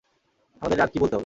আমাদের 0.61 0.77
আর 0.79 0.89
কী 0.89 0.97
বলতে 0.99 1.13
হবে? 1.13 1.19